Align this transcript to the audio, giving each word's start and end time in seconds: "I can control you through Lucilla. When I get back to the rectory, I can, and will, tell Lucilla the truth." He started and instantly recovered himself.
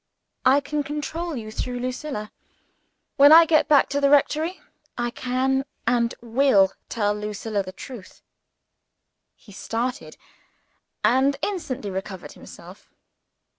"I 0.47 0.61
can 0.61 0.81
control 0.81 1.35
you 1.37 1.51
through 1.51 1.77
Lucilla. 1.79 2.31
When 3.17 3.31
I 3.31 3.45
get 3.45 3.67
back 3.67 3.87
to 3.89 4.01
the 4.01 4.09
rectory, 4.09 4.59
I 4.97 5.11
can, 5.11 5.63
and 5.85 6.15
will, 6.23 6.71
tell 6.89 7.13
Lucilla 7.13 7.61
the 7.61 7.71
truth." 7.71 8.23
He 9.35 9.51
started 9.51 10.17
and 11.03 11.37
instantly 11.43 11.91
recovered 11.91 12.31
himself. 12.31 12.89